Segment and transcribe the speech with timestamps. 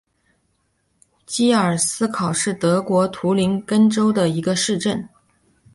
[1.27, 5.07] 基尔施考是德国图林根州的一个市镇。